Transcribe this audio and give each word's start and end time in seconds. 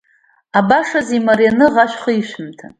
Абашазы, 0.59 1.13
имарианы 1.19 1.65
аӷа 1.67 1.85
шәхы 1.91 2.11
ишәымҭан… 2.15 2.69